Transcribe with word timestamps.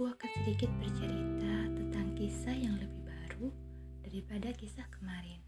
aku 0.00 0.16
akan 0.16 0.32
sedikit 0.40 0.72
bercerita 0.80 1.68
tentang 1.76 2.16
kisah 2.16 2.56
yang 2.56 2.72
lebih 2.80 3.04
baru 3.04 3.52
daripada 4.00 4.48
kisah 4.56 4.88
kemarin. 4.96 5.44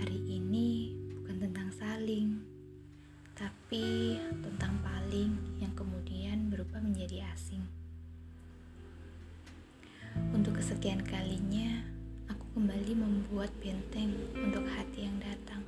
Hari 0.00 0.16
ini 0.24 0.96
bukan 1.12 1.44
tentang 1.44 1.68
saling, 1.76 2.40
tapi 3.36 4.16
tentang 4.32 4.80
paling 4.80 5.60
yang 5.60 5.76
kemudian 5.76 6.48
berubah 6.48 6.80
menjadi 6.80 7.28
asing. 7.36 7.60
Untuk 10.32 10.56
kesekian 10.56 11.04
kalinya, 11.04 11.84
aku 12.32 12.48
kembali 12.56 12.96
membuat 12.96 13.52
benteng 13.60 14.16
untuk 14.40 14.64
hati 14.72 15.04
yang 15.04 15.20
datang. 15.20 15.60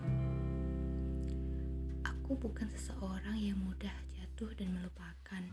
Aku 2.08 2.40
bukan 2.40 2.72
seseorang 2.72 3.36
yang 3.36 3.60
mudah 3.60 3.92
jatuh 4.16 4.48
dan 4.56 4.72
melupakan 4.72 5.44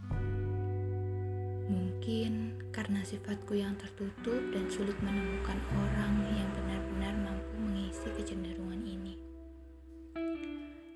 Mungkin 1.69 2.57
karena 2.73 3.05
sifatku 3.05 3.53
yang 3.53 3.77
tertutup 3.77 4.41
dan 4.49 4.65
sulit 4.73 4.97
menemukan 5.05 5.53
orang 5.77 6.17
yang 6.33 6.49
benar-benar 6.57 7.13
mampu 7.21 7.53
mengisi 7.61 8.09
kecenderungan 8.17 8.81
ini. 8.81 9.13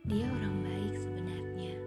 Dia 0.09 0.25
orang 0.25 0.65
baik 0.65 0.97
sebenarnya. 0.97 1.77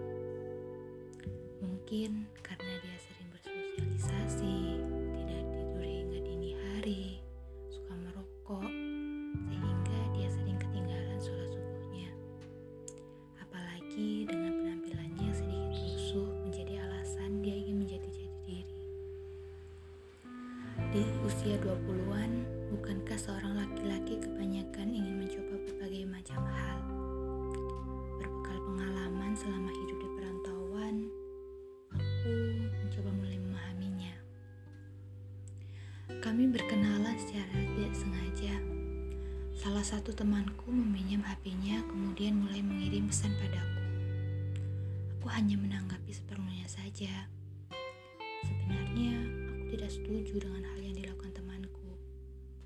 Mungkin 1.59 2.31
karena 2.39 2.73
dia 2.79 2.97
sering 3.03 3.27
bersosialisasi, 3.35 4.55
tidak 5.19 5.43
tidur 5.51 5.83
hingga 5.83 6.19
dini 6.23 6.51
hari, 6.55 7.19
suka 7.67 7.91
merokok, 7.91 8.71
sehingga 9.51 9.99
dia 10.15 10.31
sering 10.31 10.55
ketinggalan 10.63 11.19
sholat 11.19 11.51
subuhnya. 11.51 12.09
Apalagi 13.43 14.31
dengan 14.31 14.46
Salah 39.67 39.83
satu 39.83 40.15
temanku 40.15 40.71
meminjam 40.71 41.19
HP-nya 41.27 41.83
kemudian 41.91 42.39
mulai 42.39 42.63
mengirim 42.63 43.11
pesan 43.11 43.35
padaku. 43.35 43.83
Aku 45.19 45.27
hanya 45.27 45.59
menanggapi 45.59 46.07
sepenuhnya 46.07 46.63
saja. 46.71 47.27
Sebenarnya 48.47 49.27
aku 49.27 49.75
tidak 49.75 49.91
setuju 49.91 50.39
dengan 50.39 50.63
hal 50.71 50.79
yang 50.79 50.95
dilakukan 50.95 51.35
temanku. 51.35 51.99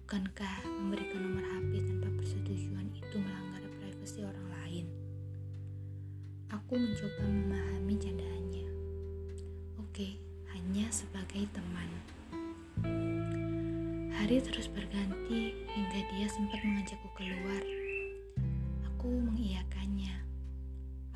Bukankah 0.05 0.61
memberikan 0.61 1.25
nomor 1.25 1.41
HP 1.41 1.89
tanpa 1.89 2.07
persetujuan 2.22 2.94
itu 2.94 3.16
melanggar 3.17 3.66
privasi 3.81 4.22
orang 4.22 4.47
lain? 4.61 4.85
Aku 6.53 6.77
mencoba 6.77 7.25
memahami 7.25 7.97
candaannya. 7.97 8.68
Oke, 9.81 10.22
hanya 10.53 10.85
sebagai 10.94 11.50
teman. 11.50 12.00
Hari 14.21 14.37
terus 14.37 14.69
berganti 14.69 15.49
hingga 15.73 15.99
dia 16.13 16.29
sempat 16.29 16.61
mengajakku 16.61 17.09
keluar. 17.17 17.63
Aku 18.93 19.09
mengiyakannya. 19.09 20.13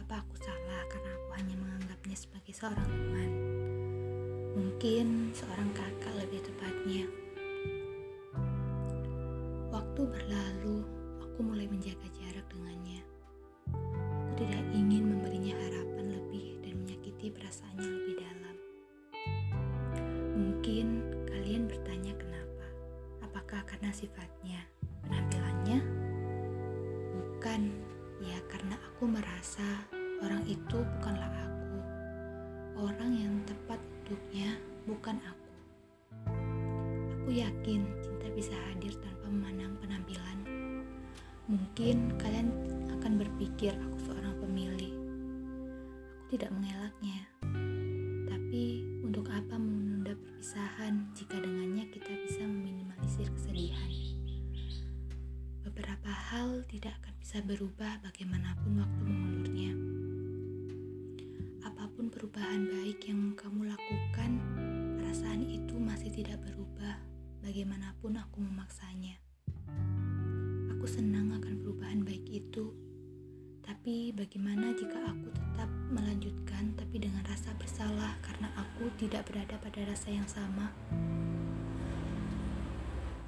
Apa 0.01 0.25
aku 0.25 0.33
salah 0.41 0.81
karena 0.89 1.13
aku 1.13 1.29
hanya 1.37 1.53
menganggapnya 1.53 2.17
sebagai 2.17 2.57
seorang 2.57 2.81
teman? 2.89 3.29
Mungkin 4.57 5.37
seorang 5.37 5.69
kakak 5.77 6.17
lebih 6.17 6.49
tepatnya. 6.49 7.05
Waktu 9.69 10.01
berlalu, 10.01 10.81
aku 11.21 11.39
mulai 11.45 11.69
menjaga 11.69 12.09
jarak 12.09 12.49
dengannya. 12.49 13.05
Aku 13.69 14.31
tidak 14.33 14.65
ingin 14.73 15.13
memberinya 15.13 15.53
harapan 15.61 16.09
lebih 16.09 16.57
dan 16.65 16.73
menyakiti 16.81 17.29
perasaannya 17.29 17.85
lebih 17.85 18.15
dalam. 18.17 18.55
Mungkin 20.41 20.87
sifatnya, 23.95 24.59
penampilannya? 25.07 25.79
Bukan, 27.15 27.61
ya 28.19 28.35
karena 28.51 28.75
aku 28.91 29.07
merasa 29.07 29.63
orang 30.19 30.43
itu 30.43 30.83
bukanlah 30.99 31.31
aku. 31.31 31.79
Orang 32.91 33.15
yang 33.15 33.39
tepat 33.47 33.79
untuknya 34.05 34.59
bukan 34.83 35.15
aku. 35.23 35.51
Aku 37.15 37.31
yakin 37.31 37.87
cinta 38.03 38.27
bisa 38.35 38.51
hadir 38.67 38.91
tanpa 38.99 39.31
memandang 39.31 39.79
penampilan. 39.79 40.39
Mungkin 41.47 42.19
kalian 42.19 42.51
akan 42.99 43.15
berpikir 43.15 43.71
aku 43.79 43.97
seorang 44.11 44.35
pemilih. 44.43 44.91
Aku 46.27 46.35
tidak 46.35 46.51
mengelaknya. 46.51 47.23
Tapi 48.27 48.83
untuk 49.07 49.31
apa 49.31 49.55
menunda 49.55 50.13
perpisahan 50.19 51.09
jika 51.15 51.39
dengannya 51.39 51.87
kita 51.95 52.11
bisa 52.27 52.43
meminimalisir 53.05 53.29
kesedihan? 53.37 53.91
Beberapa 55.61 56.09
hal 56.09 56.65
tidak 56.65 56.97
akan 57.01 57.13
bisa 57.21 57.37
berubah 57.45 58.01
bagaimanapun 58.01 58.81
waktu 58.81 59.01
mengulurnya. 59.05 59.71
Apa 61.69 61.85
pun 61.93 62.09
perubahan 62.09 62.65
baik 62.65 63.05
yang 63.05 63.37
kamu 63.37 63.69
lakukan, 63.69 64.41
perasaan 64.97 65.45
itu 65.45 65.77
masih 65.77 66.09
tidak 66.17 66.41
berubah 66.49 66.97
bagaimanapun 67.45 68.17
aku 68.17 68.41
memaksanya. 68.41 69.21
Aku 70.73 70.89
senang 70.89 71.29
akan 71.29 71.61
perubahan 71.61 72.01
baik 72.01 72.25
itu, 72.25 72.73
tapi 73.61 74.17
bagaimana 74.17 74.73
jika 74.73 74.97
aku 75.13 75.29
tetap 75.29 75.69
melanjutkan 75.93 76.73
tapi 76.73 77.05
dengan 77.05 77.21
rasa 77.29 77.53
bersalah 77.61 78.17
karena 78.25 78.49
aku 78.57 78.89
tidak 78.97 79.29
berada 79.29 79.61
pada 79.61 79.93
rasa 79.93 80.09
yang 80.09 80.25
sama? 80.25 80.73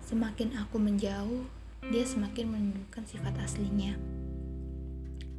Semakin 0.07 0.55
aku 0.55 0.79
menjauh, 0.79 1.43
dia 1.91 2.07
semakin 2.07 2.47
menunjukkan 2.47 3.03
sifat 3.11 3.43
aslinya. 3.43 3.99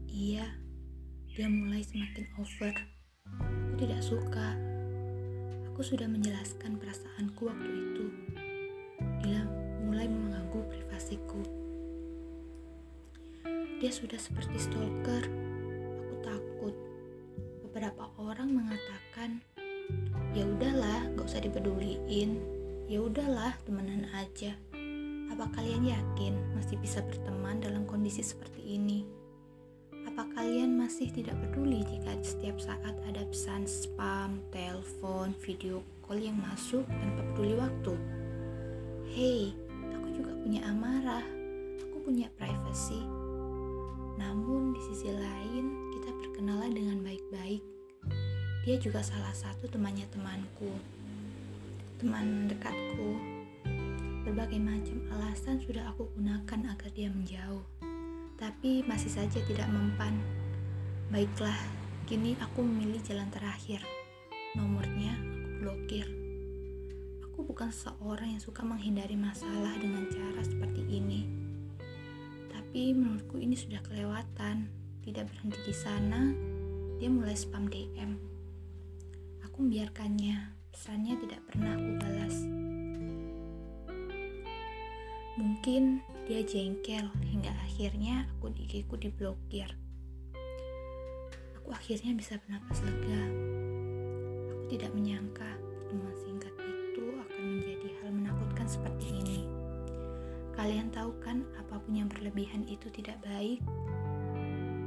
Iya, 0.04 0.44
dia 1.24 1.48
mulai 1.48 1.80
semakin 1.80 2.28
over. 2.36 2.76
Aku 3.32 3.72
tidak 3.80 4.04
suka. 4.04 4.60
Aku 5.72 5.80
sudah 5.80 6.04
menjelaskan 6.04 6.76
perasaanku 6.76 7.48
waktu 7.48 7.64
itu. 7.64 8.06
Dia 9.24 9.40
mulai 9.88 10.04
mengganggu 10.04 10.60
privasiku. 10.68 11.40
Dia 13.80 13.88
sudah 13.88 14.20
seperti 14.20 14.68
stalker. 14.68 15.24
Aku 15.96 16.14
takut. 16.20 16.76
Beberapa 17.64 18.12
orang 18.20 18.52
mengatakan, 18.52 19.40
"Ya 20.36 20.44
udahlah, 20.44 21.08
gak 21.16 21.24
usah 21.24 21.40
dipeduliin. 21.40 22.57
Ya 22.88 23.04
udahlah, 23.04 23.52
temenan 23.68 24.08
aja." 24.16 24.56
Apa 25.28 25.44
kalian 25.54 25.86
yakin 25.86 26.34
masih 26.56 26.80
bisa 26.80 27.04
berteman 27.04 27.60
dalam 27.60 27.84
kondisi 27.84 28.24
seperti 28.24 28.64
ini? 28.64 29.04
Apa 30.08 30.24
kalian 30.34 30.74
masih 30.74 31.12
tidak 31.14 31.38
peduli 31.38 31.84
jika 31.86 32.16
setiap 32.24 32.58
saat 32.58 32.96
ada 33.06 33.22
pesan 33.28 33.68
spam, 33.68 34.42
telepon, 34.50 35.36
video 35.44 35.84
call 36.02 36.18
yang 36.18 36.34
masuk 36.40 36.82
tanpa 36.88 37.22
peduli 37.30 37.54
waktu? 37.54 37.94
Hei, 39.14 39.54
aku 39.94 40.08
juga 40.18 40.32
punya 40.42 40.66
amarah. 40.66 41.22
Aku 41.86 42.02
punya 42.02 42.26
privasi. 42.34 42.98
Namun 44.18 44.74
di 44.74 44.80
sisi 44.90 45.12
lain, 45.12 45.92
kita 45.94 46.10
berkenalan 46.18 46.72
dengan 46.74 46.98
baik-baik. 47.04 47.62
Dia 48.66 48.76
juga 48.82 49.06
salah 49.06 49.36
satu 49.36 49.70
temannya 49.70 50.08
temanku. 50.10 50.72
Teman 51.98 52.46
dekatku. 52.46 53.18
Berbagai 54.22 54.62
macam 54.62 55.02
alasan 55.18 55.58
sudah 55.58 55.82
aku 55.90 56.06
gunakan 56.14 56.70
agar 56.70 56.94
dia 56.94 57.10
menjauh. 57.10 57.66
Tapi 58.38 58.86
masih 58.86 59.10
saja 59.10 59.42
tidak 59.42 59.66
mempan. 59.66 60.14
Baiklah, 61.10 61.58
kini 62.06 62.38
aku 62.38 62.62
memilih 62.62 63.02
jalan 63.02 63.26
terakhir. 63.34 63.82
Nomornya 64.54 65.10
aku 65.18 65.58
blokir. 65.58 66.06
Aku 67.26 67.42
bukan 67.42 67.74
seorang 67.74 68.30
yang 68.30 68.42
suka 68.46 68.62
menghindari 68.62 69.18
masalah 69.18 69.74
dengan 69.82 70.06
cara 70.06 70.46
seperti 70.46 70.86
ini. 70.86 71.26
Tapi 72.54 72.94
menurutku 72.94 73.42
ini 73.42 73.58
sudah 73.58 73.82
kelewatan. 73.82 74.70
Tidak 75.02 75.26
berhenti 75.26 75.58
di 75.66 75.74
sana, 75.74 76.30
dia 77.02 77.10
mulai 77.10 77.34
spam 77.34 77.66
DM. 77.66 78.14
Aku 79.50 79.66
membiarkannya, 79.66 80.57
pesannya 80.78 81.18
tidak 81.26 81.42
pernah 81.50 81.74
aku 81.74 81.90
balas. 81.98 82.36
Mungkin 85.34 85.98
dia 86.22 86.46
jengkel 86.46 87.02
hingga 87.26 87.50
akhirnya 87.66 88.30
akun 88.38 88.54
IG 88.54 88.86
ku 88.86 88.94
diblokir. 88.94 89.74
Aku 91.58 91.74
akhirnya 91.74 92.14
bisa 92.14 92.38
bernapas 92.46 92.78
lega. 92.86 93.22
Aku 94.54 94.70
tidak 94.70 94.94
menyangka 94.94 95.50
pertemuan 95.66 96.14
singkat 96.14 96.54
itu 96.62 97.10
akan 97.26 97.42
menjadi 97.58 97.88
hal 97.98 98.14
menakutkan 98.14 98.70
seperti 98.70 99.18
ini. 99.18 99.50
Kalian 100.54 100.94
tahu 100.94 101.10
kan, 101.18 101.42
apa 101.58 101.82
pun 101.82 101.98
yang 101.98 102.06
berlebihan 102.06 102.62
itu 102.70 102.86
tidak 102.94 103.18
baik. 103.26 103.58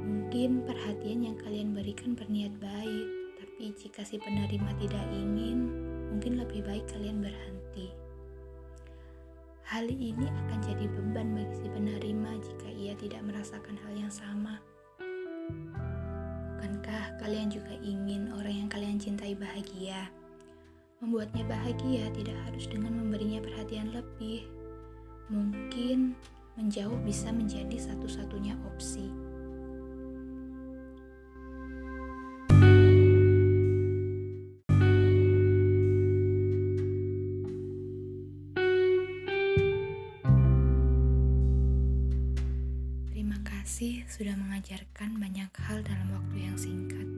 Mungkin 0.08 0.64
perhatian 0.64 1.20
yang 1.20 1.36
kalian 1.36 1.76
berikan 1.76 2.16
berniat 2.16 2.56
baik, 2.56 3.06
tapi 3.36 3.76
jika 3.76 4.00
si 4.08 4.16
penerima 4.16 4.72
tidak 4.80 5.04
ingin, 5.12 5.81
mungkin 6.12 6.36
lebih 6.36 6.60
baik 6.68 6.84
kalian 6.92 7.24
berhenti. 7.24 7.88
Hal 9.64 9.88
ini 9.88 10.28
akan 10.28 10.58
jadi 10.60 10.84
beban 10.84 11.32
bagi 11.32 11.64
si 11.64 11.66
penerima 11.72 12.30
jika 12.44 12.68
ia 12.68 12.92
tidak 13.00 13.24
merasakan 13.24 13.80
hal 13.80 13.96
yang 13.96 14.12
sama. 14.12 14.60
Bukankah 16.60 17.16
kalian 17.24 17.48
juga 17.48 17.72
ingin 17.80 18.28
orang 18.36 18.52
yang 18.52 18.68
kalian 18.68 19.00
cintai 19.00 19.32
bahagia? 19.32 20.12
Membuatnya 21.00 21.48
bahagia 21.48 22.12
tidak 22.12 22.36
harus 22.44 22.68
dengan 22.68 22.92
memberinya 23.00 23.40
perhatian 23.40 23.96
lebih. 23.96 24.44
Mungkin 25.32 26.12
menjauh 26.60 27.00
bisa 27.08 27.32
menjadi 27.32 27.80
satu-satunya 27.80 28.60
opsi. 28.68 29.31
Kasih 43.72 44.04
sudah 44.04 44.36
mengajarkan 44.36 45.16
banyak 45.16 45.48
hal 45.64 45.80
dalam 45.80 46.04
waktu 46.12 46.44
yang 46.44 46.60
singkat. 46.60 47.08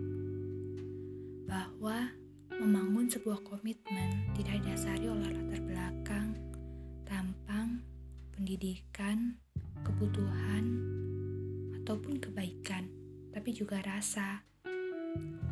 Bahwa 1.51 2.15
membangun 2.63 3.11
sebuah 3.11 3.43
komitmen 3.43 4.23
tidak 4.39 4.63
didasari 4.63 5.11
oleh 5.11 5.35
latar 5.35 5.59
belakang, 5.67 6.39
tampang, 7.11 7.83
pendidikan, 8.31 9.35
kebutuhan, 9.83 10.79
ataupun 11.83 12.23
kebaikan, 12.23 12.87
tapi 13.35 13.51
juga 13.51 13.83
rasa. 13.83 14.47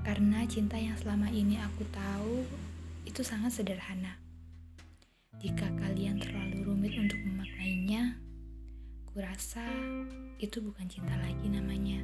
Karena 0.07 0.47
cinta 0.47 0.79
yang 0.79 0.95
selama 1.03 1.35
ini 1.35 1.59
aku 1.59 1.83
tahu 1.91 2.47
itu 3.11 3.27
sangat 3.27 3.51
sederhana. 3.51 4.23
Jika 5.43 5.67
kalian 5.83 6.23
terlalu 6.23 6.63
rumit 6.63 6.95
untuk 6.95 7.19
memaknainya, 7.27 8.22
kurasa 9.13 9.61
itu 10.41 10.65
bukan 10.65 10.89
cinta 10.89 11.13
lagi 11.21 11.47
namanya. 11.53 12.01